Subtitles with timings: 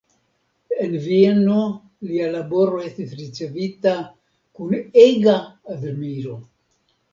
[0.85, 1.57] En Vieno
[2.13, 5.39] lia laboro estis ricevita kun ega
[5.77, 6.43] admiro.